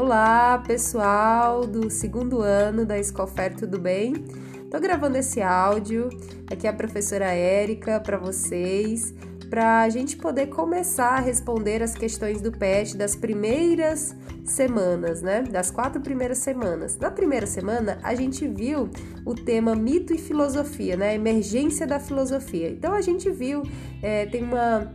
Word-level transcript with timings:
Olá, 0.00 0.62
pessoal 0.64 1.66
do 1.66 1.90
segundo 1.90 2.40
ano 2.40 2.86
da 2.86 2.96
Escofer, 2.96 3.56
tudo 3.56 3.80
bem? 3.80 4.12
Tô 4.70 4.78
gravando 4.78 5.18
esse 5.18 5.42
áudio, 5.42 6.08
aqui 6.48 6.68
é 6.68 6.70
a 6.70 6.72
professora 6.72 7.32
Érica 7.32 7.98
para 7.98 8.16
vocês, 8.16 9.12
para 9.50 9.80
a 9.80 9.88
gente 9.88 10.16
poder 10.16 10.46
começar 10.46 11.16
a 11.16 11.18
responder 11.18 11.82
as 11.82 11.96
questões 11.96 12.40
do 12.40 12.52
PET 12.52 12.96
das 12.96 13.16
primeiras 13.16 14.14
semanas, 14.44 15.20
né? 15.20 15.42
Das 15.42 15.68
quatro 15.68 16.00
primeiras 16.00 16.38
semanas. 16.38 16.96
Na 16.96 17.10
primeira 17.10 17.46
semana, 17.48 17.98
a 18.04 18.14
gente 18.14 18.46
viu 18.46 18.88
o 19.26 19.34
tema 19.34 19.74
mito 19.74 20.14
e 20.14 20.18
filosofia, 20.18 20.96
né? 20.96 21.16
Emergência 21.16 21.88
da 21.88 21.98
filosofia. 21.98 22.70
Então, 22.70 22.94
a 22.94 23.00
gente 23.00 23.28
viu, 23.32 23.64
é, 24.00 24.26
tem 24.26 24.44
uma 24.44 24.92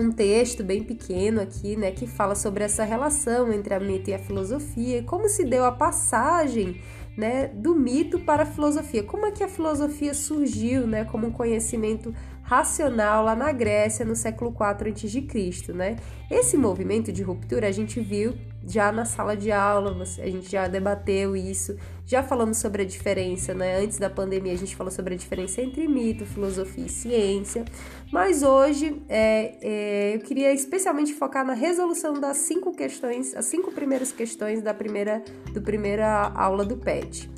um 0.00 0.10
texto 0.10 0.64
bem 0.64 0.82
pequeno 0.82 1.40
aqui, 1.40 1.76
né, 1.76 1.90
que 1.90 2.06
fala 2.06 2.34
sobre 2.34 2.64
essa 2.64 2.84
relação 2.84 3.52
entre 3.52 3.74
a 3.74 3.80
mito 3.80 4.10
e 4.10 4.14
a 4.14 4.18
filosofia 4.18 4.98
e 4.98 5.02
como 5.02 5.28
se 5.28 5.44
deu 5.44 5.64
a 5.64 5.72
passagem, 5.72 6.80
né, 7.16 7.48
do 7.48 7.74
mito 7.74 8.18
para 8.20 8.44
a 8.44 8.46
filosofia. 8.46 9.02
Como 9.02 9.26
é 9.26 9.30
que 9.30 9.44
a 9.44 9.48
filosofia 9.48 10.14
surgiu, 10.14 10.86
né, 10.86 11.04
como 11.04 11.26
um 11.26 11.30
conhecimento 11.30 12.14
racional 12.42 13.24
lá 13.24 13.36
na 13.36 13.52
Grécia 13.52 14.04
no 14.04 14.16
século 14.16 14.50
IV 14.50 14.90
a.C., 14.90 15.72
né? 15.72 15.94
Esse 16.28 16.56
movimento 16.56 17.12
de 17.12 17.22
ruptura 17.22 17.68
a 17.68 17.70
gente 17.70 18.00
viu 18.00 18.34
já 18.66 18.90
na 18.90 19.04
sala 19.04 19.36
de 19.36 19.52
aula, 19.52 19.96
a 20.02 20.26
gente 20.28 20.50
já 20.50 20.66
debateu 20.66 21.36
isso, 21.36 21.76
já 22.10 22.24
falamos 22.24 22.56
sobre 22.58 22.82
a 22.82 22.84
diferença, 22.84 23.54
né? 23.54 23.78
Antes 23.78 23.96
da 23.96 24.10
pandemia 24.10 24.52
a 24.52 24.56
gente 24.56 24.74
falou 24.74 24.90
sobre 24.90 25.14
a 25.14 25.16
diferença 25.16 25.62
entre 25.62 25.86
mito, 25.86 26.26
filosofia 26.26 26.86
e 26.86 26.88
ciência, 26.88 27.64
mas 28.12 28.42
hoje 28.42 29.00
é, 29.08 29.54
é, 29.62 30.16
eu 30.16 30.18
queria 30.18 30.52
especialmente 30.52 31.14
focar 31.14 31.46
na 31.46 31.52
resolução 31.54 32.14
das 32.14 32.38
cinco 32.38 32.72
questões, 32.72 33.32
as 33.36 33.44
cinco 33.44 33.70
primeiras 33.70 34.10
questões 34.10 34.60
da 34.60 34.74
primeira, 34.74 35.22
do 35.54 35.62
primeira 35.62 36.32
aula 36.34 36.64
do 36.64 36.76
PET. 36.76 37.30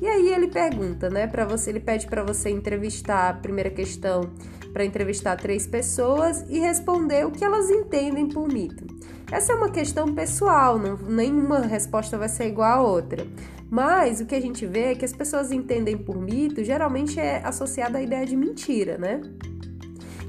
E 0.00 0.08
aí 0.08 0.32
ele 0.32 0.48
pergunta, 0.48 1.10
né, 1.10 1.26
para 1.26 1.44
você, 1.44 1.68
ele 1.68 1.80
pede 1.80 2.06
para 2.06 2.22
você 2.22 2.48
entrevistar 2.48 3.28
a 3.28 3.34
primeira 3.34 3.68
questão, 3.68 4.32
para 4.72 4.86
entrevistar 4.86 5.36
três 5.36 5.66
pessoas 5.66 6.46
e 6.48 6.58
responder 6.58 7.26
o 7.26 7.30
que 7.30 7.44
elas 7.44 7.68
entendem 7.68 8.26
por 8.26 8.48
mito. 8.50 8.93
Essa 9.34 9.52
é 9.52 9.56
uma 9.56 9.68
questão 9.68 10.14
pessoal, 10.14 10.78
não, 10.78 10.96
nenhuma 10.96 11.58
resposta 11.58 12.16
vai 12.16 12.28
ser 12.28 12.46
igual 12.46 12.86
a 12.86 12.88
outra. 12.88 13.26
Mas 13.68 14.20
o 14.20 14.26
que 14.26 14.34
a 14.36 14.40
gente 14.40 14.64
vê 14.64 14.92
é 14.92 14.94
que 14.94 15.04
as 15.04 15.12
pessoas 15.12 15.50
entendem 15.50 15.98
por 15.98 16.16
mito 16.16 16.62
geralmente 16.62 17.18
é 17.18 17.42
associado 17.44 17.96
à 17.96 18.00
ideia 18.00 18.24
de 18.24 18.36
mentira, 18.36 18.96
né? 18.96 19.20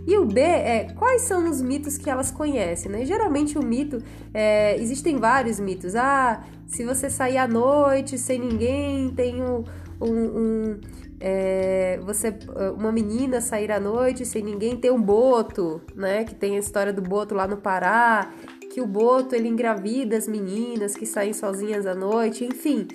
E 0.08 0.18
o 0.18 0.26
B 0.26 0.42
é 0.42 0.88
quais 0.98 1.22
são 1.22 1.48
os 1.48 1.62
mitos 1.62 2.00
que 2.00 2.10
elas 2.10 2.32
conhecem, 2.32 2.92
né? 2.92 3.06
Geralmente 3.06 3.60
o 3.60 3.64
mito, 3.64 4.02
é, 4.34 4.76
existem 4.82 5.20
vários 5.20 5.60
mitos. 5.60 5.96
Ah, 5.96 6.44
se 6.66 6.84
você 6.84 7.08
sair 7.08 7.38
à 7.38 7.48
noite 7.48 8.18
sem 8.18 8.40
ninguém, 8.40 9.12
tem 9.12 9.40
um, 9.40 9.64
um, 10.02 10.10
um 10.10 10.80
é, 11.20 12.00
você, 12.04 12.34
uma 12.76 12.92
menina 12.92 13.40
sair 13.40 13.72
à 13.72 13.80
noite 13.80 14.26
sem 14.26 14.44
ninguém, 14.44 14.76
tem 14.76 14.90
um 14.90 15.02
boto, 15.02 15.80
né? 15.96 16.24
Que 16.24 16.34
tem 16.34 16.56
a 16.56 16.60
história 16.60 16.92
do 16.92 17.04
boto 17.04 17.36
lá 17.36 17.48
no 17.48 17.58
Pará, 17.58 18.32
que 18.76 18.82
o 18.82 18.86
boto 18.86 19.34
ele 19.34 19.48
engravida 19.48 20.18
as 20.18 20.28
meninas 20.28 20.98
que 20.98 21.06
saem 21.06 21.32
sozinhas 21.32 21.86
à 21.86 21.96
noite, 21.96 22.44
enfim, 22.44 22.86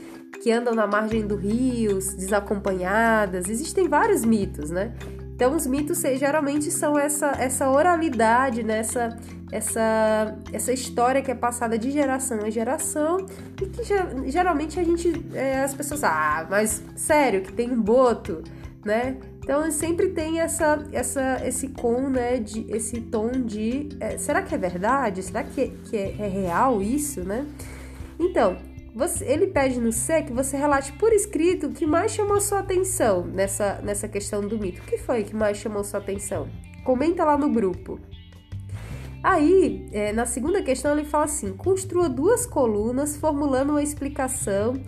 que 0.42 0.52
andam 0.52 0.74
na 0.74 0.86
margem 0.86 1.26
do 1.26 1.36
rio, 1.36 1.94
desacompanhadas. 1.94 3.48
Existem 3.48 3.88
vários 3.88 4.22
mitos, 4.22 4.70
né? 4.70 4.92
Então, 5.34 5.56
os 5.56 5.66
mitos 5.66 6.02
geralmente 6.18 6.70
são 6.70 6.98
essa, 6.98 7.28
essa 7.28 7.70
oralidade, 7.70 8.62
né? 8.62 8.80
essa, 8.80 9.18
essa, 9.50 10.36
essa 10.52 10.70
história 10.70 11.22
que 11.22 11.30
é 11.30 11.34
passada 11.34 11.78
de 11.78 11.90
geração 11.90 12.46
em 12.46 12.50
geração 12.50 13.24
e 13.58 13.64
que 13.64 13.82
geralmente 14.30 14.78
a 14.78 14.84
gente, 14.84 15.10
é, 15.32 15.62
as 15.62 15.72
pessoas, 15.72 16.04
ah, 16.04 16.46
mas 16.50 16.84
sério, 16.94 17.40
que 17.40 17.54
tem 17.54 17.72
um 17.72 17.80
boto, 17.80 18.44
né? 18.84 19.16
Então 19.50 19.68
sempre 19.68 20.10
tem 20.10 20.38
essa, 20.38 20.86
essa, 20.92 21.44
esse 21.44 21.70
com, 21.70 22.08
né, 22.08 22.38
de, 22.38 22.64
esse 22.68 23.00
tom 23.00 23.32
de, 23.32 23.88
é, 23.98 24.16
será 24.16 24.42
que 24.42 24.54
é 24.54 24.58
verdade? 24.58 25.24
Será 25.24 25.42
que, 25.42 25.70
que 25.70 25.96
é, 25.96 26.14
é 26.20 26.28
real 26.28 26.80
isso, 26.80 27.24
né? 27.24 27.44
Então, 28.16 28.56
você, 28.94 29.24
ele 29.24 29.48
pede 29.48 29.80
no 29.80 29.90
C 29.90 30.22
que 30.22 30.32
você 30.32 30.56
relate 30.56 30.92
por 30.92 31.12
escrito 31.12 31.66
o 31.66 31.72
que 31.72 31.84
mais 31.84 32.12
chamou 32.12 32.40
sua 32.40 32.60
atenção 32.60 33.26
nessa, 33.26 33.80
nessa 33.82 34.06
questão 34.06 34.40
do 34.40 34.56
mito. 34.56 34.82
O 34.82 34.84
que 34.84 34.96
foi 34.96 35.24
que 35.24 35.34
mais 35.34 35.56
chamou 35.56 35.82
sua 35.82 35.98
atenção? 35.98 36.48
Comenta 36.84 37.24
lá 37.24 37.36
no 37.36 37.50
grupo. 37.50 37.98
Aí, 39.20 39.88
é, 39.90 40.12
na 40.12 40.26
segunda 40.26 40.62
questão, 40.62 40.92
ele 40.92 41.04
fala 41.04 41.24
assim: 41.24 41.52
construa 41.54 42.08
duas 42.08 42.46
colunas 42.46 43.16
formulando 43.16 43.70
uma 43.70 43.82
explicação, 43.82 44.80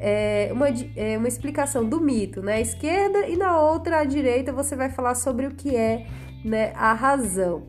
é, 0.00 0.48
uma, 0.52 0.68
é, 0.96 1.18
uma 1.18 1.28
explicação 1.28 1.84
do 1.84 2.00
mito 2.00 2.40
na 2.40 2.52
né? 2.52 2.62
esquerda 2.62 3.28
e 3.28 3.36
na 3.36 3.60
outra 3.60 4.00
à 4.00 4.04
direita 4.04 4.50
você 4.50 4.74
vai 4.74 4.88
falar 4.88 5.14
sobre 5.14 5.46
o 5.46 5.50
que 5.54 5.76
é 5.76 6.06
né, 6.42 6.72
a 6.74 6.94
razão. 6.94 7.68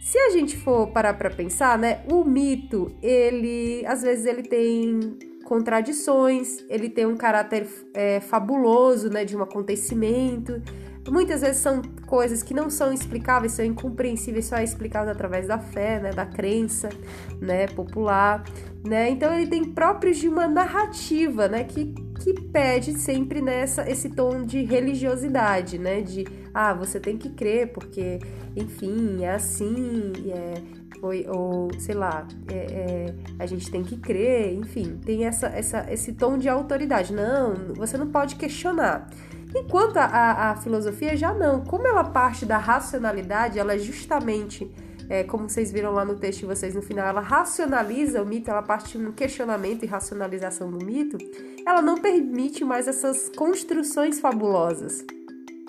Se 0.00 0.18
a 0.18 0.30
gente 0.30 0.56
for 0.56 0.88
parar 0.88 1.14
para 1.14 1.30
pensar, 1.30 1.76
né, 1.78 2.02
o 2.10 2.24
mito, 2.24 2.94
ele 3.02 3.84
às 3.86 4.02
vezes 4.02 4.26
ele 4.26 4.42
tem 4.42 5.18
contradições, 5.44 6.64
ele 6.68 6.88
tem 6.88 7.06
um 7.06 7.16
caráter 7.16 7.66
é, 7.92 8.20
fabuloso, 8.20 9.10
né, 9.10 9.24
de 9.24 9.36
um 9.36 9.42
acontecimento. 9.42 10.62
Muitas 11.10 11.42
vezes 11.42 11.58
são 11.58 11.82
coisas 12.06 12.42
que 12.42 12.54
não 12.54 12.70
são 12.70 12.92
explicáveis, 12.92 13.52
são 13.52 13.64
incompreensíveis, 13.64 14.46
só 14.46 14.56
é 14.56 14.64
explicado 14.64 15.10
através 15.10 15.46
da 15.46 15.58
fé, 15.58 16.00
né, 16.00 16.10
da 16.10 16.24
crença, 16.24 16.88
né, 17.40 17.66
popular, 17.68 18.44
né? 18.84 19.10
Então 19.10 19.32
ele 19.34 19.46
tem 19.46 19.64
próprios 19.64 20.18
de 20.18 20.28
uma 20.28 20.46
narrativa, 20.46 21.48
né, 21.48 21.64
que 21.64 21.94
que 22.24 22.32
pede 22.40 22.98
sempre 22.98 23.42
nessa 23.42 23.88
esse 23.90 24.08
tom 24.08 24.44
de 24.44 24.62
religiosidade, 24.62 25.78
né? 25.78 26.00
De 26.00 26.26
ah, 26.54 26.72
você 26.72 26.98
tem 27.00 27.18
que 27.18 27.28
crer 27.28 27.72
porque, 27.72 28.18
enfim, 28.56 29.24
é 29.24 29.34
assim, 29.34 30.12
é, 30.28 30.62
ou, 31.02 31.12
ou 31.36 31.80
sei 31.80 31.94
lá, 31.94 32.26
é, 32.50 32.54
é, 32.54 33.14
a 33.38 33.44
gente 33.44 33.70
tem 33.70 33.82
que 33.82 33.96
crer, 33.96 34.54
enfim, 34.54 34.98
tem 35.04 35.26
essa, 35.26 35.48
essa, 35.48 35.86
esse 35.92 36.12
tom 36.12 36.38
de 36.38 36.48
autoridade. 36.48 37.12
Não, 37.12 37.74
você 37.74 37.98
não 37.98 38.06
pode 38.06 38.36
questionar. 38.36 39.10
Enquanto 39.54 39.98
a, 39.98 40.04
a, 40.04 40.50
a 40.52 40.56
filosofia 40.56 41.16
já 41.16 41.34
não, 41.34 41.62
como 41.64 41.86
ela 41.86 42.04
parte 42.04 42.46
da 42.46 42.56
racionalidade, 42.56 43.58
ela 43.58 43.74
é 43.74 43.78
justamente 43.78 44.70
é, 45.08 45.22
como 45.24 45.48
vocês 45.48 45.70
viram 45.70 45.92
lá 45.92 46.04
no 46.04 46.16
texto 46.16 46.40
de 46.40 46.46
vocês 46.46 46.74
no 46.74 46.82
final, 46.82 47.06
ela 47.06 47.20
racionaliza 47.20 48.22
o 48.22 48.26
mito, 48.26 48.50
ela 48.50 48.62
parte 48.62 48.96
no 48.98 49.12
questionamento 49.12 49.84
e 49.84 49.86
racionalização 49.86 50.70
do 50.70 50.84
mito, 50.84 51.18
ela 51.66 51.82
não 51.82 51.96
permite 51.96 52.64
mais 52.64 52.88
essas 52.88 53.30
construções 53.36 54.20
fabulosas, 54.20 55.04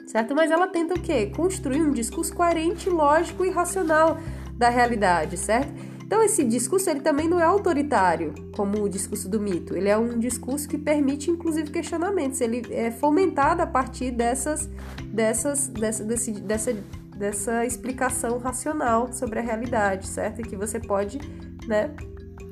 certo? 0.07 0.34
Mas 0.35 0.51
ela 0.51 0.68
tenta 0.68 0.94
o 0.94 1.01
quê? 1.01 1.31
Construir 1.35 1.81
um 1.81 1.91
discurso 1.91 2.34
coerente, 2.34 2.90
lógico 2.90 3.46
e 3.46 3.50
racional 3.50 4.18
da 4.57 4.69
realidade, 4.69 5.38
certo? 5.38 5.73
Então 6.06 6.22
esse 6.22 6.44
discurso 6.44 6.88
ele 6.88 7.00
também 7.00 7.28
não 7.28 7.40
é 7.40 7.44
autoritário, 7.44 8.34
como 8.56 8.84
o 8.84 8.88
discurso 8.88 9.28
do 9.28 9.40
mito. 9.40 9.75
Ele 9.75 9.90
é 9.90 9.97
um 9.97 10.19
discurso 10.19 10.69
que 10.69 10.78
permite 10.78 11.31
inclusive 11.31 11.72
questionamentos. 11.72 12.40
Ele 12.41 12.62
é 12.72 12.91
fomentado 12.91 13.63
a 13.63 13.67
partir 13.67 14.12
dessas, 14.12 14.69
dessas, 15.06 15.67
dessa, 15.67 16.03
desse, 16.03 16.31
dessa 16.34 16.75
dessa 17.15 17.65
explicação 17.65 18.37
racional 18.37 19.11
sobre 19.13 19.39
a 19.39 19.41
realidade, 19.41 20.07
certo? 20.07 20.41
E 20.41 20.43
que 20.43 20.55
você 20.55 20.79
pode, 20.79 21.19
né, 21.67 21.91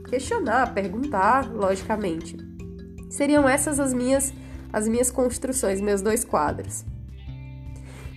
questionar, 0.10 0.74
perguntar, 0.74 1.52
logicamente. 1.52 2.38
Seriam 3.10 3.48
essas 3.48 3.80
as 3.80 3.94
minhas 3.94 4.34
as 4.72 4.88
minhas 4.88 5.12
construções, 5.12 5.80
meus 5.80 6.02
dois 6.02 6.26
quadros. 6.26 6.84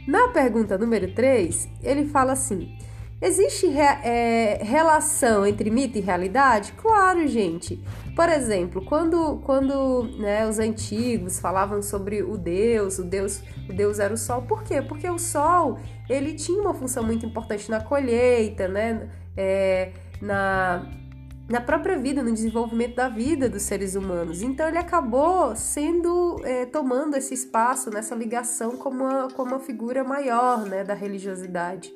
Na 0.08 0.28
pergunta 0.28 0.78
número 0.78 1.14
3, 1.14 1.68
ele 1.82 2.06
fala 2.06 2.32
assim: 2.32 2.78
Existe 3.21 3.66
re, 3.66 3.80
é, 3.80 4.60
relação 4.63 5.47
entre 5.47 5.71
mito 5.71 5.97
e 5.97 6.01
realidade? 6.03 6.72
Claro, 6.72 7.27
gente. 7.27 7.83
Por 8.15 8.28
exemplo, 8.28 8.84
quando, 8.84 9.39
quando 9.45 10.04
né, 10.18 10.47
os 10.47 10.59
antigos 10.59 11.39
falavam 11.39 11.80
sobre 11.80 12.22
o 12.22 12.36
Deus, 12.36 12.98
o 12.98 13.04
Deus, 13.04 13.42
o 13.68 13.72
Deus 13.72 13.98
era 13.98 14.13
o 14.13 14.18
Sol. 14.18 14.42
Por 14.42 14.63
quê? 14.63 14.83
Porque 14.83 15.09
o 15.09 15.18
Sol 15.18 15.78
ele 16.09 16.34
tinha 16.34 16.60
uma 16.60 16.74
função 16.74 17.03
muito 17.03 17.24
importante 17.24 17.71
na 17.71 17.80
colheita, 17.80 18.68
né? 18.68 19.09
É, 19.34 19.92
na, 20.21 20.86
na 21.48 21.60
própria 21.60 21.98
vida, 21.98 22.22
no 22.22 22.33
desenvolvimento 22.33 22.97
da 22.97 23.09
vida 23.09 23.48
dos 23.48 23.62
seres 23.62 23.95
humanos. 23.95 24.42
Então 24.42 24.69
ele 24.69 24.78
acabou 24.78 25.57
sendo 25.57 26.41
é, 26.45 26.66
tomando 26.66 27.16
esse 27.16 27.33
espaço 27.33 27.89
nessa 27.91 28.15
ligação 28.15 28.77
como 28.77 29.04
uma, 29.04 29.28
como 29.30 29.53
uma 29.53 29.60
figura 29.60 30.04
maior 30.04 30.66
né, 30.66 30.84
da 30.84 30.95
religiosidade. 30.95 31.92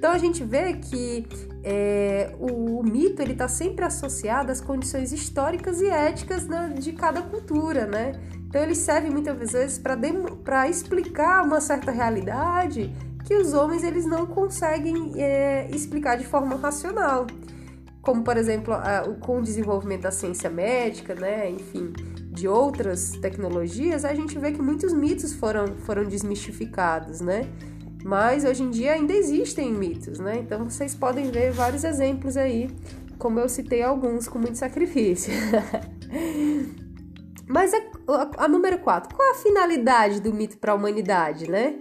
Então 0.00 0.12
a 0.12 0.16
gente 0.16 0.42
vê 0.42 0.72
que 0.72 1.26
é, 1.62 2.34
o, 2.38 2.78
o, 2.78 2.82
mito 2.82 3.20
ele 3.20 3.32
está 3.32 3.46
sempre 3.46 3.84
associado 3.84 4.50
às 4.50 4.58
condições 4.58 5.12
históricas 5.12 5.82
e 5.82 5.90
éticas 5.90 6.48
de 6.78 6.92
cada 6.92 7.20
cultura, 7.20 7.84
né? 7.86 8.12
Então 8.48 8.62
ele 8.62 8.74
serve 8.74 9.10
muitas 9.10 9.52
vezes 9.52 9.78
para 9.78 10.66
explicar 10.70 11.44
uma 11.44 11.60
certa 11.60 11.90
realidade 11.90 12.90
que 13.26 13.34
os 13.34 13.52
homens 13.52 13.84
eles 13.84 14.06
não 14.06 14.24
conseguem 14.24 15.12
é, 15.22 15.68
explicar 15.70 16.16
de 16.16 16.26
forma 16.26 16.56
racional. 16.56 17.26
como 18.00 18.24
por 18.24 18.38
exemplo 18.38 18.72
com 19.20 19.40
o 19.40 19.42
desenvolvimento 19.42 20.04
da 20.04 20.10
ciência 20.10 20.48
médica, 20.48 21.14
né, 21.14 21.50
enfim, 21.50 21.92
de 22.32 22.48
outras 22.48 23.10
tecnologias, 23.20 24.06
a 24.06 24.14
gente 24.14 24.38
vê 24.38 24.50
que 24.50 24.62
muitos 24.62 24.94
mitos 24.94 25.34
foram, 25.34 25.76
foram 25.84 26.04
desmistificados, 26.04 27.20
né? 27.20 27.42
Mas 28.04 28.44
hoje 28.44 28.62
em 28.62 28.70
dia 28.70 28.92
ainda 28.92 29.12
existem 29.12 29.72
mitos, 29.72 30.18
né? 30.18 30.38
Então 30.38 30.68
vocês 30.68 30.94
podem 30.94 31.30
ver 31.30 31.52
vários 31.52 31.84
exemplos 31.84 32.36
aí, 32.36 32.70
como 33.18 33.38
eu 33.38 33.48
citei 33.48 33.82
alguns 33.82 34.26
com 34.26 34.38
muito 34.38 34.56
sacrifício. 34.56 35.32
Mas 37.46 37.74
a, 37.74 37.78
a, 37.78 38.44
a 38.44 38.48
número 38.48 38.78
4, 38.78 39.14
qual 39.14 39.32
a 39.32 39.34
finalidade 39.34 40.20
do 40.20 40.32
mito 40.32 40.56
para 40.56 40.72
a 40.72 40.74
humanidade, 40.74 41.50
né? 41.50 41.78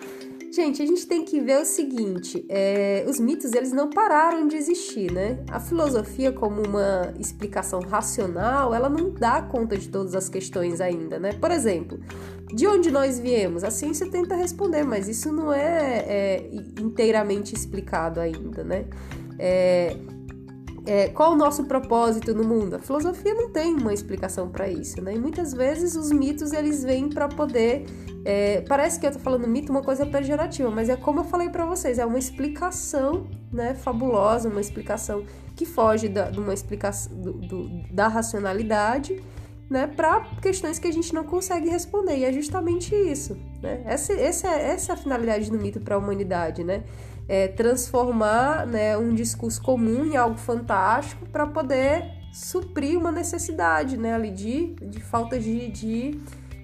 Gente, 0.59 0.81
a 0.81 0.85
gente 0.85 1.07
tem 1.07 1.23
que 1.23 1.39
ver 1.39 1.61
o 1.61 1.63
seguinte: 1.63 2.45
é, 2.49 3.05
os 3.07 3.17
mitos 3.17 3.53
eles 3.53 3.71
não 3.71 3.89
pararam 3.89 4.45
de 4.45 4.57
existir, 4.57 5.09
né? 5.09 5.39
A 5.49 5.57
filosofia, 5.57 6.33
como 6.33 6.61
uma 6.61 7.13
explicação 7.17 7.79
racional, 7.79 8.73
ela 8.73 8.89
não 8.89 9.09
dá 9.09 9.41
conta 9.41 9.77
de 9.77 9.87
todas 9.87 10.13
as 10.13 10.27
questões 10.27 10.81
ainda, 10.81 11.17
né? 11.17 11.31
Por 11.31 11.49
exemplo, 11.49 11.97
de 12.53 12.67
onde 12.67 12.91
nós 12.91 13.17
viemos? 13.17 13.63
A 13.63 13.71
ciência 13.71 14.11
tenta 14.11 14.35
responder, 14.35 14.83
mas 14.83 15.07
isso 15.07 15.31
não 15.31 15.53
é, 15.53 16.03
é 16.05 16.49
inteiramente 16.81 17.55
explicado 17.55 18.19
ainda, 18.19 18.61
né? 18.61 18.83
É, 19.39 19.95
é, 20.85 21.09
qual 21.09 21.33
o 21.33 21.35
nosso 21.35 21.65
propósito 21.65 22.33
no 22.33 22.43
mundo? 22.43 22.75
A 22.75 22.79
filosofia 22.79 23.33
não 23.33 23.49
tem 23.49 23.75
uma 23.75 23.93
explicação 23.93 24.49
para 24.49 24.67
isso, 24.67 25.01
né? 25.01 25.15
E 25.15 25.19
muitas 25.19 25.53
vezes 25.53 25.95
os 25.95 26.11
mitos 26.11 26.53
eles 26.53 26.83
vêm 26.83 27.09
para 27.09 27.27
poder 27.27 27.85
é, 28.25 28.61
parece 28.61 28.99
que 28.99 29.07
eu 29.07 29.11
tô 29.11 29.19
falando 29.19 29.47
mito 29.47 29.71
uma 29.71 29.81
coisa 29.81 30.05
pejorativa, 30.05 30.69
mas 30.69 30.89
é 30.89 30.95
como 30.95 31.21
eu 31.21 31.23
falei 31.23 31.49
para 31.49 31.65
vocês, 31.65 31.97
é 31.99 32.05
uma 32.05 32.19
explicação, 32.19 33.27
né, 33.51 33.73
fabulosa, 33.73 34.49
uma 34.49 34.61
explicação 34.61 35.23
que 35.55 35.65
foge 35.65 36.09
da, 36.09 36.29
de 36.29 36.39
uma 36.39 36.53
explicação 36.53 37.15
do, 37.15 37.33
do, 37.33 37.69
da 37.91 38.07
racionalidade, 38.07 39.21
né, 39.69 39.87
para 39.87 40.21
questões 40.41 40.79
que 40.79 40.87
a 40.87 40.91
gente 40.91 41.13
não 41.13 41.23
consegue 41.23 41.69
responder. 41.69 42.17
E 42.17 42.25
é 42.25 42.33
justamente 42.33 42.93
isso, 42.95 43.37
né? 43.61 43.83
Essa, 43.85 44.13
essa, 44.13 44.47
é, 44.47 44.71
essa 44.71 44.91
é 44.91 44.95
a 44.95 44.97
finalidade 44.97 45.49
do 45.49 45.57
mito 45.57 45.79
para 45.79 45.95
a 45.95 45.97
humanidade, 45.97 46.63
né? 46.63 46.83
É 47.29 47.47
transformar 47.47 48.67
né, 48.67 48.97
um 48.97 49.13
discurso 49.13 49.61
comum 49.61 50.03
em 50.03 50.17
algo 50.17 50.37
fantástico 50.37 51.25
para 51.27 51.45
poder 51.45 52.03
suprir 52.33 52.97
uma 52.97 53.11
necessidade, 53.11 53.95
né, 53.95 54.13
ali 54.13 54.31
de, 54.31 54.75
de 54.81 54.99
falta 54.99 55.39
de, 55.39 55.69
de 55.69 56.19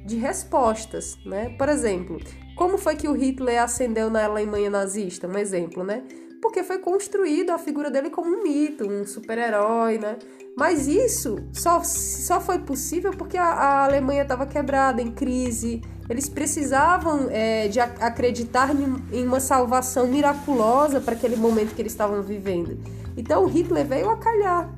de 0.06 0.18
respostas, 0.18 1.18
né? 1.26 1.50
Por 1.58 1.68
exemplo, 1.68 2.22
como 2.56 2.78
foi 2.78 2.96
que 2.96 3.08
o 3.08 3.14
Hitler 3.14 3.62
ascendeu 3.62 4.10
na 4.10 4.24
Alemanha 4.24 4.70
nazista? 4.70 5.28
Um 5.28 5.38
exemplo, 5.38 5.84
né? 5.84 6.04
Porque 6.46 6.62
foi 6.62 6.78
construído 6.78 7.50
a 7.50 7.58
figura 7.58 7.90
dele 7.90 8.12
como 8.12 8.30
um 8.30 8.44
mito, 8.44 8.88
um 8.88 9.04
super-herói, 9.04 9.98
né? 9.98 10.20
Mas 10.56 10.88
isso 10.88 11.38
só, 11.52 11.84
só 11.84 12.40
foi 12.40 12.60
possível 12.60 13.10
porque 13.10 13.36
a, 13.36 13.46
a 13.46 13.84
Alemanha 13.86 14.22
estava 14.22 14.46
quebrada, 14.46 15.02
em 15.02 15.12
crise. 15.12 15.82
Eles 16.08 16.30
precisavam 16.30 17.30
é, 17.32 17.68
de 17.68 17.80
acreditar 17.80 18.70
em 19.12 19.26
uma 19.26 19.40
salvação 19.40 20.06
miraculosa 20.08 21.02
para 21.02 21.16
aquele 21.16 21.36
momento 21.36 21.74
que 21.74 21.82
eles 21.82 21.94
estavam 21.94 22.22
vivendo. 22.22 22.78
Então 23.18 23.44
o 23.44 23.48
Hitler 23.48 23.84
veio 23.84 24.08
a 24.08 24.16
calhar. 24.16 24.72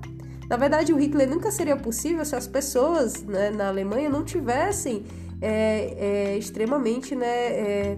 Na 0.49 0.55
verdade, 0.55 0.93
o 0.93 0.95
Hitler 0.97 1.29
nunca 1.29 1.51
seria 1.51 1.75
possível 1.75 2.23
se 2.23 2.33
as 2.33 2.47
pessoas 2.47 3.23
né, 3.23 3.49
na 3.49 3.67
Alemanha 3.67 4.09
não 4.09 4.23
tivessem 4.23 5.03
é, 5.41 5.95
é, 6.31 6.37
extremamente 6.37 7.13
né, 7.13 7.27
é, 7.27 7.97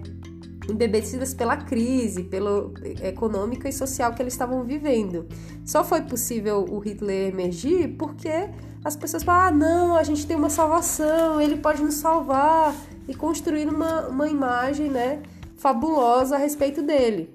embebecidas 0.70 1.34
pela 1.34 1.58
crise, 1.58 2.24
pela 2.24 2.72
econômica 3.04 3.68
e 3.68 3.74
social 3.74 4.14
que 4.14 4.22
eles 4.22 4.34
estavam 4.34 4.64
vivendo. 4.64 5.28
Só 5.66 5.84
foi 5.84 6.02
possível 6.02 6.66
o 6.70 6.80
Hitler 6.80 7.30
emergir 7.30 7.96
porque 7.98 8.50
as 8.84 8.96
pessoas 8.96 9.24
falam: 9.24 9.48
ah, 9.48 9.52
não, 9.52 9.96
a 9.96 10.04
gente 10.04 10.26
tem 10.26 10.36
uma 10.36 10.50
salvação, 10.50 11.42
ele 11.42 11.58
pode 11.58 11.82
nos 11.82 11.96
salvar, 11.96 12.76
e 13.10 13.16
construir 13.16 13.68
uma, 13.68 14.08
uma 14.08 14.30
imagem 14.30 14.88
né, 14.88 15.24
fabulosa 15.58 16.36
a 16.36 16.38
respeito 16.38 16.84
dele, 16.84 17.34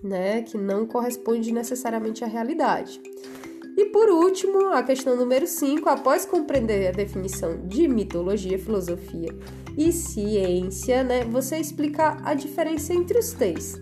né, 0.00 0.42
que 0.42 0.56
não 0.56 0.86
corresponde 0.86 1.52
necessariamente 1.52 2.22
à 2.22 2.28
realidade. 2.28 3.00
E 3.76 3.86
por 3.86 4.08
último, 4.08 4.68
a 4.68 4.84
questão 4.84 5.16
número 5.16 5.46
5, 5.46 5.88
após 5.88 6.24
compreender 6.24 6.86
a 6.86 6.92
definição 6.92 7.66
de 7.66 7.88
mitologia, 7.88 8.56
filosofia 8.58 9.36
e 9.76 9.92
ciência, 9.92 11.04
né, 11.04 11.24
você 11.24 11.58
explica 11.58 12.16
a 12.24 12.34
diferença 12.34 12.94
entre 12.94 13.18
os 13.18 13.32
três. 13.32 13.80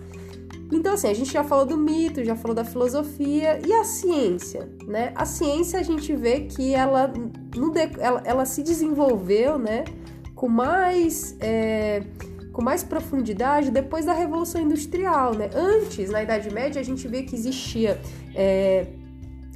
Então, 0.72 0.94
assim, 0.94 1.08
a 1.08 1.14
gente 1.14 1.32
já 1.32 1.44
falou 1.44 1.64
do 1.64 1.76
mito, 1.76 2.24
já 2.24 2.34
falou 2.34 2.54
da 2.54 2.64
filosofia 2.64 3.60
e 3.64 3.72
a 3.72 3.84
ciência, 3.84 4.68
né? 4.88 5.12
A 5.14 5.24
ciência 5.24 5.78
a 5.78 5.82
gente 5.82 6.16
vê 6.16 6.40
que 6.40 6.74
ela, 6.74 7.12
ela, 8.00 8.22
ela 8.24 8.44
se 8.44 8.62
desenvolveu, 8.62 9.58
né, 9.58 9.84
com 10.34 10.48
mais. 10.48 11.36
É, 11.40 12.02
com 12.52 12.62
mais 12.62 12.84
profundidade 12.84 13.68
depois 13.72 14.04
da 14.04 14.12
Revolução 14.12 14.60
Industrial, 14.60 15.34
né? 15.34 15.50
Antes, 15.52 16.08
na 16.08 16.22
Idade 16.22 16.54
Média, 16.54 16.80
a 16.80 16.84
gente 16.84 17.06
vê 17.08 17.24
que 17.24 17.34
existia 17.34 18.00
é, 18.32 18.86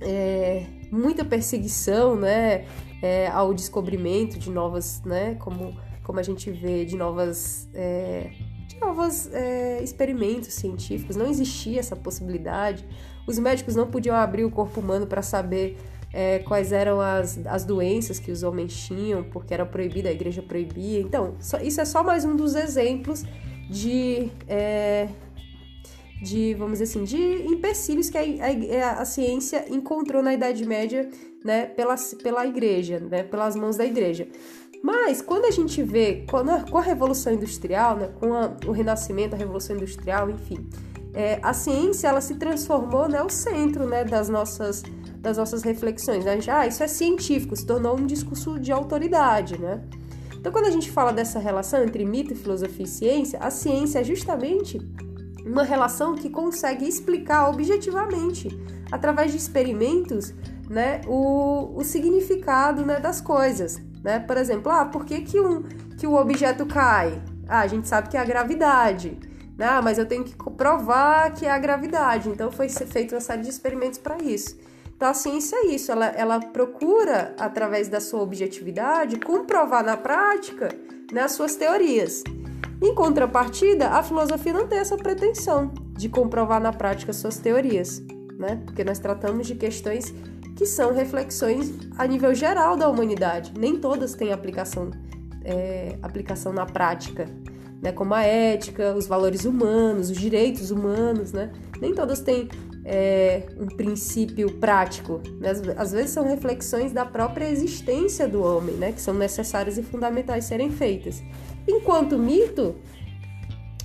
é, 0.00 0.66
muita 0.90 1.24
perseguição, 1.24 2.16
né, 2.16 2.64
é, 3.00 3.28
ao 3.28 3.54
descobrimento 3.54 4.36
de 4.36 4.50
novas, 4.50 5.00
né, 5.04 5.36
como, 5.36 5.76
como 6.08 6.18
a 6.18 6.22
gente 6.22 6.50
vê, 6.50 6.86
de 6.86 6.96
novas, 6.96 7.68
é, 7.74 8.30
de 8.66 8.80
novos 8.80 9.30
é, 9.30 9.82
experimentos 9.82 10.54
científicos. 10.54 11.16
Não 11.16 11.26
existia 11.26 11.78
essa 11.78 11.94
possibilidade. 11.94 12.82
Os 13.26 13.38
médicos 13.38 13.76
não 13.76 13.86
podiam 13.86 14.16
abrir 14.16 14.46
o 14.46 14.50
corpo 14.50 14.80
humano 14.80 15.06
para 15.06 15.20
saber 15.20 15.76
é, 16.10 16.38
quais 16.38 16.72
eram 16.72 16.98
as, 16.98 17.44
as 17.44 17.62
doenças 17.62 18.18
que 18.18 18.32
os 18.32 18.42
homens 18.42 18.86
tinham, 18.86 19.22
porque 19.22 19.52
era 19.52 19.66
proibida, 19.66 20.08
a 20.08 20.12
igreja 20.12 20.40
proibia. 20.40 20.98
Então, 20.98 21.34
só, 21.40 21.58
isso 21.58 21.78
é 21.78 21.84
só 21.84 22.02
mais 22.02 22.24
um 22.24 22.34
dos 22.34 22.54
exemplos 22.54 23.22
de 23.68 24.30
é, 24.48 25.08
de, 26.22 26.54
vamos 26.54 26.78
dizer 26.78 26.84
assim, 26.84 27.04
de 27.04 27.18
empecilhos 27.46 28.08
que 28.08 28.18
a, 28.18 28.22
a, 28.22 29.02
a, 29.02 29.04
ciência 29.04 29.66
encontrou 29.68 30.22
na 30.22 30.34
Idade 30.34 30.64
Média, 30.66 31.08
né, 31.44 31.66
pela, 31.66 31.94
pela 32.22 32.46
igreja, 32.46 32.98
né, 32.98 33.22
pelas 33.22 33.54
mãos 33.54 33.76
da 33.76 33.84
igreja. 33.84 34.26
Mas 34.82 35.20
quando 35.20 35.44
a 35.44 35.50
gente 35.50 35.82
vê, 35.82 36.24
com 36.70 36.78
a 36.78 36.82
Revolução 36.82 37.32
Industrial, 37.32 37.96
né, 37.96 38.10
com 38.20 38.32
a, 38.32 38.56
o 38.66 38.70
Renascimento, 38.70 39.34
a 39.34 39.38
Revolução 39.38 39.76
Industrial, 39.76 40.30
enfim, 40.30 40.68
é, 41.12 41.38
a 41.42 41.52
ciência 41.52 42.08
ela 42.08 42.20
se 42.20 42.36
transformou, 42.36 43.08
né, 43.08 43.22
o 43.22 43.28
centro, 43.28 43.86
né, 43.86 44.04
das 44.04 44.28
nossas 44.28 44.82
das 45.20 45.36
nossas 45.36 45.62
reflexões. 45.62 46.24
Né? 46.24 46.34
Gente, 46.34 46.50
ah, 46.50 46.66
isso 46.66 46.82
é 46.82 46.86
científico, 46.86 47.56
se 47.56 47.66
tornou 47.66 47.98
um 47.98 48.06
discurso 48.06 48.58
de 48.58 48.70
autoridade, 48.70 49.60
né? 49.60 49.82
Então, 50.36 50.52
quando 50.52 50.66
a 50.66 50.70
gente 50.70 50.90
fala 50.90 51.12
dessa 51.12 51.40
relação 51.40 51.82
entre 51.82 52.04
mito, 52.04 52.34
filosofia 52.36 52.84
e 52.84 52.88
ciência, 52.88 53.38
a 53.40 53.50
ciência 53.50 53.98
é 53.98 54.04
justamente 54.04 54.80
uma 55.44 55.64
relação 55.64 56.14
que 56.14 56.30
consegue 56.30 56.86
explicar 56.86 57.48
objetivamente, 57.48 58.48
através 58.92 59.32
de 59.32 59.38
experimentos, 59.38 60.32
né, 60.70 61.00
o, 61.06 61.76
o 61.76 61.82
significado 61.82 62.86
né, 62.86 63.00
das 63.00 63.20
coisas. 63.20 63.80
Né? 64.02 64.18
Por 64.20 64.36
exemplo, 64.36 64.70
ah, 64.70 64.84
por 64.84 65.04
que, 65.04 65.20
que, 65.22 65.40
um, 65.40 65.62
que 65.98 66.06
o 66.06 66.14
objeto 66.14 66.66
cai? 66.66 67.20
Ah, 67.48 67.60
a 67.60 67.66
gente 67.66 67.88
sabe 67.88 68.08
que 68.08 68.16
é 68.16 68.20
a 68.20 68.24
gravidade. 68.24 69.18
Né? 69.56 69.66
Ah, 69.66 69.82
mas 69.82 69.98
eu 69.98 70.06
tenho 70.06 70.24
que 70.24 70.34
provar 70.50 71.32
que 71.32 71.46
é 71.46 71.50
a 71.50 71.58
gravidade. 71.58 72.28
Então 72.28 72.50
foi 72.50 72.68
feita 72.68 73.14
uma 73.14 73.20
série 73.20 73.42
de 73.42 73.48
experimentos 73.48 73.98
para 73.98 74.18
isso. 74.22 74.56
Então 74.96 75.08
a 75.08 75.14
ciência 75.14 75.54
é 75.56 75.66
isso, 75.66 75.92
ela, 75.92 76.06
ela 76.06 76.40
procura, 76.40 77.32
através 77.38 77.86
da 77.86 78.00
sua 78.00 78.20
objetividade, 78.20 79.20
comprovar 79.20 79.84
na 79.84 79.96
prática 79.96 80.70
né, 81.12 81.22
as 81.22 81.32
suas 81.32 81.54
teorias. 81.54 82.24
Em 82.82 82.92
contrapartida, 82.94 83.90
a 83.90 84.02
filosofia 84.02 84.52
não 84.52 84.66
tem 84.66 84.80
essa 84.80 84.96
pretensão 84.96 85.72
de 85.96 86.08
comprovar 86.08 86.60
na 86.60 86.72
prática 86.72 87.12
suas 87.12 87.38
teorias, 87.38 88.00
né? 88.38 88.60
Porque 88.64 88.82
nós 88.82 88.98
tratamos 88.98 89.46
de 89.46 89.54
questões 89.54 90.12
que 90.58 90.66
são 90.66 90.92
reflexões 90.92 91.72
a 91.96 92.04
nível 92.04 92.34
geral 92.34 92.76
da 92.76 92.88
humanidade. 92.88 93.52
Nem 93.56 93.78
todas 93.78 94.14
têm 94.14 94.32
aplicação, 94.32 94.90
é, 95.44 95.96
aplicação 96.02 96.52
na 96.52 96.66
prática, 96.66 97.26
né? 97.80 97.92
Como 97.92 98.12
a 98.12 98.24
ética, 98.24 98.92
os 98.92 99.06
valores 99.06 99.44
humanos, 99.44 100.10
os 100.10 100.18
direitos 100.18 100.72
humanos, 100.72 101.32
né? 101.32 101.52
Nem 101.80 101.94
todas 101.94 102.18
têm 102.18 102.48
é, 102.84 103.44
um 103.56 103.66
princípio 103.66 104.52
prático. 104.54 105.20
Né? 105.38 105.52
Às 105.76 105.92
vezes 105.92 106.10
são 106.10 106.24
reflexões 106.24 106.90
da 106.90 107.06
própria 107.06 107.48
existência 107.48 108.26
do 108.26 108.42
homem, 108.42 108.74
né? 108.74 108.90
Que 108.90 109.00
são 109.00 109.14
necessárias 109.14 109.78
e 109.78 109.82
fundamentais 109.84 110.46
serem 110.46 110.72
feitas. 110.72 111.22
Enquanto 111.68 112.18
mito, 112.18 112.74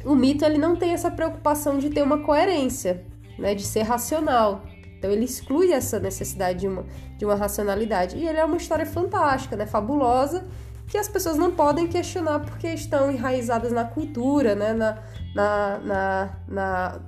o 0.03 0.15
mito 0.15 0.43
ele 0.43 0.57
não 0.57 0.75
tem 0.75 0.89
essa 0.89 1.11
preocupação 1.11 1.77
de 1.77 1.91
ter 1.91 2.01
uma 2.01 2.17
coerência, 2.17 3.05
né, 3.37 3.53
de 3.53 3.63
ser 3.63 3.83
racional. 3.83 4.63
Então 5.03 5.11
ele 5.11 5.25
exclui 5.25 5.73
essa 5.73 5.99
necessidade 5.99 6.59
de 6.59 6.67
uma, 6.69 6.85
de 7.17 7.25
uma 7.25 7.35
racionalidade. 7.35 8.15
E 8.15 8.25
ele 8.25 8.37
é 8.37 8.45
uma 8.45 8.55
história 8.55 8.85
fantástica, 8.85 9.57
né, 9.57 9.65
fabulosa, 9.65 10.47
que 10.87 10.97
as 10.97 11.09
pessoas 11.09 11.35
não 11.35 11.51
podem 11.51 11.89
questionar 11.89 12.39
porque 12.39 12.69
estão 12.69 13.11
enraizadas 13.11 13.73
na 13.73 13.83
cultura, 13.83 14.55
né, 14.55 14.71
na, 14.71 15.03
na, 15.35 15.79
na, 15.79 16.39
na 16.47 17.01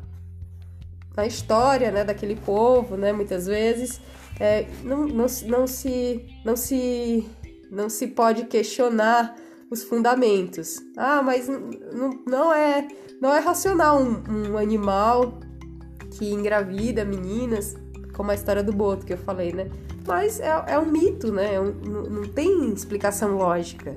na 1.16 1.26
história, 1.26 1.92
né, 1.92 2.04
daquele 2.04 2.36
povo, 2.36 2.98
né, 2.98 3.14
muitas 3.14 3.48
vezes, 3.48 4.02
é, 4.38 4.68
não, 4.84 5.08
não, 5.08 5.28
não, 5.46 5.66
se, 5.66 6.26
não, 6.44 6.58
se, 6.58 7.26
não 7.72 7.88
se 7.88 8.08
pode 8.08 8.48
questionar 8.48 9.34
os 9.72 9.82
fundamentos. 9.82 10.82
Ah, 10.98 11.22
mas 11.24 11.48
não, 11.48 12.10
não, 12.28 12.54
é, 12.54 12.86
não 13.22 13.34
é 13.34 13.40
racional 13.40 14.02
um, 14.02 14.52
um 14.52 14.58
animal 14.58 15.40
que 16.18 16.30
engravida 16.30 17.06
meninas, 17.06 17.76
como 18.16 18.32
a 18.32 18.34
história 18.34 18.64
do 18.64 18.72
boto 18.72 19.06
que 19.06 19.14
eu 19.14 19.18
falei, 19.18 19.52
né? 19.52 19.70
Mas 20.08 20.40
é, 20.40 20.64
é 20.68 20.80
um 20.80 20.86
mito, 20.86 21.32
né? 21.32 21.56
É 21.56 21.60
um, 21.60 21.72
não, 21.72 22.24
tem 22.24 22.72
explicação 22.72 23.36
lógica. 23.38 23.96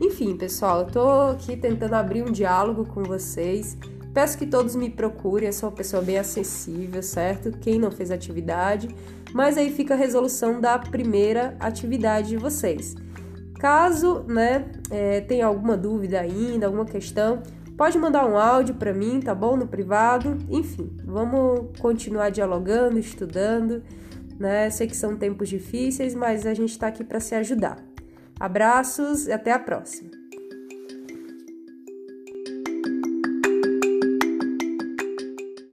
Enfim, 0.00 0.36
pessoal, 0.36 0.80
eu 0.80 0.86
tô 0.86 1.10
aqui 1.32 1.56
tentando 1.56 1.94
abrir 1.94 2.22
um 2.22 2.30
diálogo 2.30 2.86
com 2.86 3.02
vocês. 3.02 3.76
Peço 4.14 4.38
que 4.38 4.46
todos 4.46 4.74
me 4.74 4.88
procurem, 4.88 5.48
eu 5.48 5.52
sou 5.52 5.68
uma 5.68 5.74
pessoa 5.74 6.02
bem 6.02 6.18
acessível, 6.18 7.02
certo? 7.02 7.50
Quem 7.58 7.78
não 7.78 7.90
fez 7.90 8.10
atividade, 8.10 8.88
mas 9.32 9.56
aí 9.56 9.70
fica 9.70 9.94
a 9.94 9.96
resolução 9.96 10.60
da 10.60 10.78
primeira 10.78 11.56
atividade 11.60 12.28
de 12.30 12.36
vocês. 12.36 12.96
Caso, 13.58 14.24
né, 14.26 14.66
é, 14.90 15.20
tenha 15.20 15.46
alguma 15.46 15.76
dúvida 15.76 16.18
ainda, 16.18 16.66
alguma 16.66 16.86
questão, 16.86 17.42
pode 17.80 17.96
mandar 17.96 18.26
um 18.26 18.36
áudio 18.36 18.74
para 18.74 18.92
mim, 18.92 19.20
tá 19.20 19.34
bom? 19.34 19.56
No 19.56 19.66
privado. 19.66 20.36
Enfim, 20.50 20.94
vamos 21.02 21.70
continuar 21.78 22.28
dialogando, 22.28 22.98
estudando, 22.98 23.82
né? 24.38 24.68
Sei 24.68 24.86
que 24.86 24.94
são 24.94 25.16
tempos 25.16 25.48
difíceis, 25.48 26.14
mas 26.14 26.44
a 26.44 26.52
gente 26.52 26.72
está 26.72 26.88
aqui 26.88 27.02
para 27.02 27.20
se 27.20 27.34
ajudar. 27.34 27.82
Abraços 28.38 29.26
e 29.26 29.32
até 29.32 29.50
a 29.50 29.58
próxima. 29.58 30.19